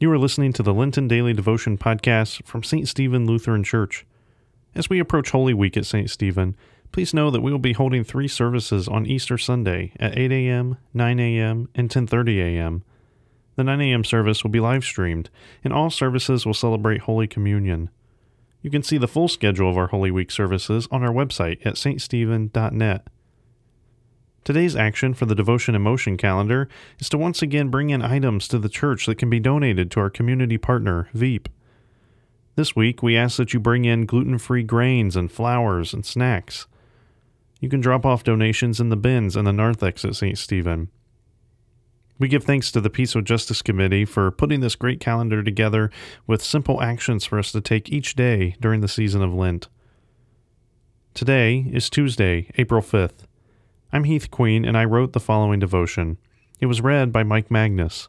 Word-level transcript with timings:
You 0.00 0.12
are 0.12 0.18
listening 0.18 0.52
to 0.52 0.62
the 0.62 0.72
Lenten 0.72 1.08
Daily 1.08 1.32
Devotion 1.32 1.76
podcast 1.76 2.44
from 2.44 2.62
St. 2.62 2.86
Stephen 2.86 3.26
Lutheran 3.26 3.64
Church. 3.64 4.06
As 4.72 4.88
we 4.88 5.00
approach 5.00 5.30
Holy 5.30 5.52
Week 5.52 5.76
at 5.76 5.86
St. 5.86 6.08
Stephen, 6.08 6.56
please 6.92 7.12
know 7.12 7.32
that 7.32 7.40
we 7.40 7.50
will 7.50 7.58
be 7.58 7.72
holding 7.72 8.04
three 8.04 8.28
services 8.28 8.86
on 8.86 9.06
Easter 9.06 9.36
Sunday 9.36 9.92
at 9.98 10.16
8 10.16 10.30
a.m., 10.30 10.76
9 10.94 11.18
a.m., 11.18 11.68
and 11.74 11.90
10:30 11.90 12.38
a.m. 12.38 12.84
The 13.56 13.64
9 13.64 13.80
a.m. 13.80 14.04
service 14.04 14.44
will 14.44 14.52
be 14.52 14.60
live 14.60 14.84
streamed, 14.84 15.30
and 15.64 15.72
all 15.72 15.90
services 15.90 16.46
will 16.46 16.54
celebrate 16.54 17.00
Holy 17.00 17.26
Communion. 17.26 17.90
You 18.62 18.70
can 18.70 18.84
see 18.84 18.98
the 18.98 19.08
full 19.08 19.26
schedule 19.26 19.68
of 19.68 19.76
our 19.76 19.88
Holy 19.88 20.12
Week 20.12 20.30
services 20.30 20.86
on 20.92 21.02
our 21.02 21.12
website 21.12 21.58
at 21.66 21.74
ststephen.net. 21.74 23.08
Today's 24.44 24.76
action 24.76 25.12
for 25.12 25.26
the 25.26 25.34
Devotion 25.34 25.74
and 25.74 25.84
Motion 25.84 26.16
calendar 26.16 26.68
is 26.98 27.08
to 27.10 27.18
once 27.18 27.42
again 27.42 27.68
bring 27.68 27.90
in 27.90 28.02
items 28.02 28.48
to 28.48 28.58
the 28.58 28.68
church 28.68 29.06
that 29.06 29.18
can 29.18 29.28
be 29.28 29.40
donated 29.40 29.90
to 29.90 30.00
our 30.00 30.10
community 30.10 30.56
partner, 30.56 31.08
VEAP. 31.12 31.48
This 32.56 32.74
week, 32.74 33.02
we 33.02 33.16
ask 33.16 33.36
that 33.36 33.52
you 33.52 33.60
bring 33.60 33.84
in 33.84 34.06
gluten 34.06 34.38
free 34.38 34.62
grains 34.62 35.16
and 35.16 35.30
flours 35.30 35.92
and 35.92 36.04
snacks. 36.04 36.66
You 37.60 37.68
can 37.68 37.80
drop 37.80 38.06
off 38.06 38.24
donations 38.24 38.80
in 38.80 38.88
the 38.88 38.96
bins 38.96 39.36
in 39.36 39.44
the 39.44 39.52
narthex 39.52 40.04
at 40.04 40.16
St. 40.16 40.38
Stephen. 40.38 40.88
We 42.18 42.26
give 42.26 42.42
thanks 42.42 42.72
to 42.72 42.80
the 42.80 42.90
Peace 42.90 43.14
of 43.14 43.22
Justice 43.22 43.62
Committee 43.62 44.04
for 44.04 44.32
putting 44.32 44.58
this 44.58 44.74
great 44.74 44.98
calendar 44.98 45.42
together 45.42 45.90
with 46.26 46.42
simple 46.42 46.82
actions 46.82 47.24
for 47.24 47.38
us 47.38 47.52
to 47.52 47.60
take 47.60 47.92
each 47.92 48.16
day 48.16 48.56
during 48.60 48.80
the 48.80 48.88
season 48.88 49.22
of 49.22 49.32
Lent. 49.32 49.68
Today 51.14 51.70
is 51.72 51.88
Tuesday, 51.88 52.50
April 52.56 52.82
5th. 52.82 53.27
I'm 53.90 54.04
Heath 54.04 54.30
Queen, 54.30 54.66
and 54.66 54.76
I 54.76 54.84
wrote 54.84 55.14
the 55.14 55.20
following 55.20 55.60
devotion. 55.60 56.18
It 56.60 56.66
was 56.66 56.82
read 56.82 57.10
by 57.10 57.22
Mike 57.22 57.50
Magnus. 57.50 58.08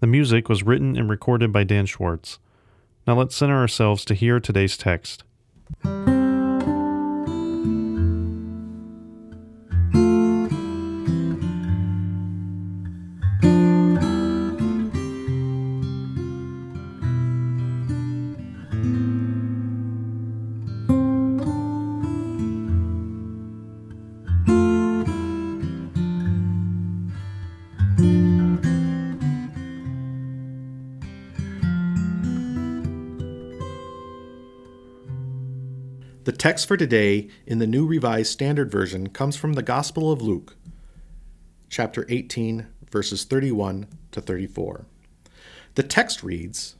The 0.00 0.06
music 0.06 0.50
was 0.50 0.62
written 0.62 0.94
and 0.94 1.08
recorded 1.08 1.52
by 1.52 1.64
Dan 1.64 1.86
Schwartz. 1.86 2.38
Now 3.06 3.14
let's 3.14 3.34
center 3.34 3.56
ourselves 3.56 4.04
to 4.06 4.14
hear 4.14 4.40
today's 4.40 4.76
text. 4.76 5.24
The 36.26 36.32
text 36.32 36.66
for 36.66 36.76
today 36.76 37.28
in 37.46 37.60
the 37.60 37.68
New 37.68 37.86
Revised 37.86 38.32
Standard 38.32 38.68
Version 38.68 39.10
comes 39.10 39.36
from 39.36 39.52
the 39.52 39.62
Gospel 39.62 40.10
of 40.10 40.20
Luke, 40.20 40.56
chapter 41.68 42.04
18, 42.08 42.66
verses 42.90 43.22
31 43.22 43.86
to 44.10 44.20
34. 44.20 44.86
The 45.76 45.84
text 45.84 46.24
reads 46.24 46.74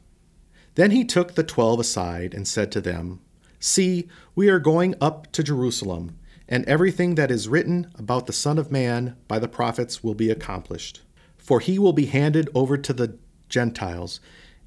Then 0.74 0.90
he 0.90 1.04
took 1.04 1.36
the 1.36 1.44
twelve 1.44 1.78
aside 1.78 2.34
and 2.34 2.48
said 2.48 2.72
to 2.72 2.80
them, 2.80 3.20
See, 3.60 4.08
we 4.34 4.48
are 4.48 4.58
going 4.58 4.96
up 5.00 5.30
to 5.30 5.44
Jerusalem, 5.44 6.18
and 6.48 6.64
everything 6.64 7.14
that 7.14 7.30
is 7.30 7.48
written 7.48 7.92
about 7.94 8.26
the 8.26 8.32
Son 8.32 8.58
of 8.58 8.72
Man 8.72 9.16
by 9.28 9.38
the 9.38 9.46
prophets 9.46 10.02
will 10.02 10.16
be 10.16 10.28
accomplished. 10.28 11.02
For 11.38 11.60
he 11.60 11.78
will 11.78 11.92
be 11.92 12.06
handed 12.06 12.50
over 12.52 12.76
to 12.78 12.92
the 12.92 13.16
Gentiles, 13.48 14.18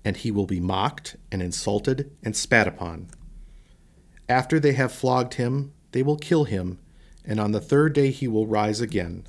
and 0.05 0.15
he 0.15 0.31
will 0.31 0.47
be 0.47 0.61
mocked 0.61 1.17
and 1.33 1.41
insulted 1.41 2.15
and 2.23 2.33
spat 2.33 2.65
upon 2.65 3.09
after 4.29 4.59
they 4.59 4.73
have 4.73 4.91
flogged 4.91 5.33
him, 5.33 5.73
they 5.91 6.03
will 6.03 6.17
kill 6.17 6.43
him, 6.43 6.79
and 7.25 7.39
on 7.39 7.51
the 7.51 7.59
third 7.59 7.93
day 7.93 8.11
he 8.11 8.27
will 8.27 8.47
rise 8.47 8.79
again. 8.79 9.25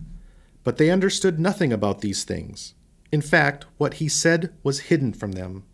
But 0.62 0.76
they 0.76 0.90
understood 0.90 1.40
nothing 1.40 1.72
about 1.72 2.02
these 2.02 2.22
things. 2.22 2.74
In 3.10 3.22
fact, 3.22 3.64
what 3.78 3.94
he 3.94 4.08
said 4.08 4.52
was 4.62 4.80
hidden 4.80 5.12
from 5.14 5.32
them, 5.32 5.64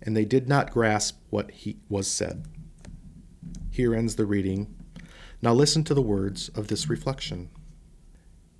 and 0.00 0.16
they 0.16 0.24
did 0.24 0.48
not 0.48 0.72
grasp 0.72 1.20
what 1.30 1.50
he 1.50 1.76
was 1.88 2.08
said. 2.08 2.46
Here 3.70 3.94
ends 3.94 4.16
the 4.16 4.26
reading. 4.26 4.74
Now 5.40 5.52
listen 5.52 5.84
to 5.84 5.94
the 5.94 6.02
words 6.02 6.48
of 6.50 6.68
this 6.68 6.88
reflection. 6.88 7.50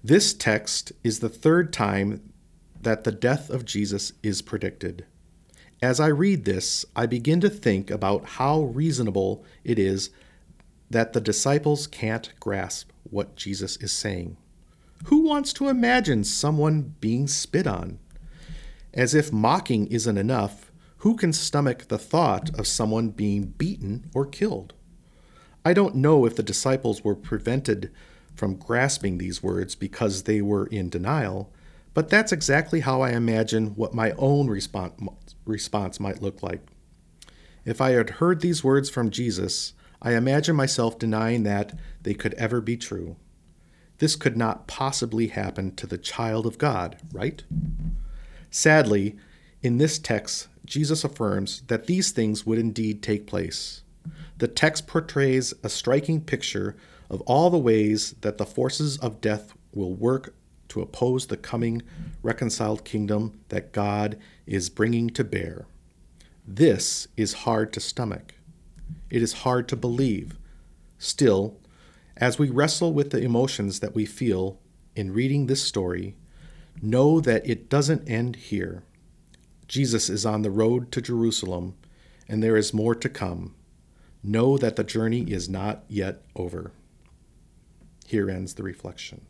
This 0.05 0.35
text 0.35 0.93
is 1.03 1.21
the 1.21 1.29
third 1.29 1.73
time 1.73 2.23
that 2.81 3.05
the 3.05 3.13
death 3.13 3.51
of 3.51 3.65
Jesus 3.65 4.13
is 4.23 4.43
predicted. 4.43 5.07
As 5.83 5.99
I 5.99 6.07
read 6.07 6.45
this, 6.45 6.87
I 6.95 7.07
begin 7.07 7.41
to 7.41 7.51
think 7.51 7.91
about 7.91 8.25
how 8.25 8.63
reasonable 8.63 9.45
it 9.65 9.81
is 9.81 10.11
that 10.89 11.13
the 11.13 11.21
disciples 11.21 11.89
can't 11.89 12.33
grasp 12.39 12.93
what 13.03 13.35
Jesus 13.35 13.77
is 13.79 13.91
saying. 13.91 14.37
Who 15.07 15.25
wants 15.25 15.53
to 15.55 15.69
imagine 15.69 16.23
someone 16.23 16.95
being 17.01 17.27
spit 17.27 17.67
on? 17.67 17.99
As 18.95 19.13
if 19.13 19.33
mocking 19.33 19.89
isn't 19.89 20.19
enough, 20.19 20.71
who 20.99 21.17
can 21.17 21.33
stomach 21.33 21.89
the 21.89 21.99
thought 21.99 22.57
of 22.57 22.69
someone 22.69 23.09
being 23.09 23.47
beaten 23.47 24.09
or 24.15 24.25
killed? 24.25 24.75
I 25.65 25.73
don't 25.73 25.97
know 25.97 26.25
if 26.27 26.37
the 26.37 26.45
disciples 26.45 27.03
were 27.03 27.17
prevented 27.17 27.91
from 28.37 28.55
grasping 28.55 29.19
these 29.19 29.43
words 29.43 29.75
because 29.75 30.23
they 30.23 30.41
were 30.43 30.67
in 30.67 30.91
denial, 30.91 31.53
but 31.95 32.09
that's 32.09 32.33
exactly 32.33 32.81
how 32.81 33.01
I 33.03 33.11
imagine 33.11 33.69
what 33.75 33.95
my 33.95 34.13
own 34.13 34.49
response, 34.49 34.95
response 35.45 36.01
might 36.01 36.23
look 36.23 36.43
like. 36.43 36.61
If 37.65 37.81
I 37.81 37.91
had 37.91 38.11
heard 38.11 38.41
these 38.41 38.65
words 38.65 38.91
from 38.91 39.11
Jesus, 39.11 39.75
I 40.01 40.15
imagine 40.15 40.57
myself 40.57 40.99
denying 40.99 41.45
that 41.45 41.79
they 42.03 42.15
could 42.15 42.35
ever 42.35 42.61
be 42.61 42.77
true. 42.77 43.17
This 43.99 44.17
could 44.17 44.37
not 44.37 44.67
possibly 44.67 45.29
happen 45.29 45.77
to 45.77 45.87
the 45.87 45.99
child 45.99 46.45
of 46.45 46.59
God, 46.59 46.97
right? 47.13 47.45
Sadly, 48.51 49.17
in 49.63 49.79
this 49.79 49.99
text, 49.99 50.49
Jesus 50.65 51.05
affirms 51.05 51.63
that 51.69 51.87
these 51.87 52.11
things 52.11 52.45
would 52.45 52.59
indeed 52.59 53.03
take 53.03 53.27
place. 53.27 53.83
The 54.39 54.49
text 54.49 54.89
portrays 54.89 55.55
a 55.63 55.69
striking 55.69 56.21
picture 56.21 56.77
of 57.09 57.21
all 57.23 57.51
the 57.51 57.59
ways 57.59 58.17
that 58.23 58.39
the 58.39 58.47
forces 58.47 58.99
of 58.99 59.21
death 59.21 59.55
will 59.73 59.95
work 59.95 60.35
to 60.73 60.81
oppose 60.81 61.27
the 61.27 61.37
coming 61.37 61.83
reconciled 62.23 62.83
kingdom 62.83 63.39
that 63.51 63.73
God 63.73 64.17
is 64.47 64.71
bringing 64.71 65.11
to 65.11 65.23
bear. 65.23 65.67
This 66.49 67.09
is 67.15 67.45
hard 67.45 67.75
to 67.75 67.81
stomach. 67.81 68.35
It 69.11 69.21
is 69.21 69.45
hard 69.45 69.69
to 69.69 69.77
believe. 69.77 70.39
Still, 70.97 71.59
as 72.17 72.39
we 72.39 72.49
wrestle 72.49 72.95
with 72.95 73.11
the 73.11 73.21
emotions 73.21 73.81
that 73.81 73.95
we 73.95 74.07
feel 74.07 74.61
in 74.97 75.13
reading 75.13 75.47
this 75.47 75.63
story, 75.63 76.17
know 76.81 77.21
that 77.21 77.47
it 77.47 77.69
doesn't 77.69 78.09
end 78.09 78.37
here. 78.37 78.83
Jesus 79.69 80.09
is 80.09 80.25
on 80.25 80.41
the 80.41 80.51
road 80.51 80.91
to 80.93 81.03
Jerusalem, 81.03 81.75
and 82.27 82.43
there 82.43 82.57
is 82.57 82.73
more 82.73 82.95
to 82.95 83.11
come. 83.11 83.55
Know 84.23 84.57
that 84.57 84.77
the 84.77 84.85
journey 84.85 85.31
is 85.31 85.51
not 85.51 85.85
yet 85.87 86.23
over. 86.35 86.73
Here 88.07 88.31
ends 88.31 88.55
the 88.55 88.63
reflection. 88.63 89.27